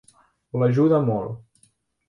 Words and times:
L'ajuda 0.61 1.03
molt. 1.11 1.39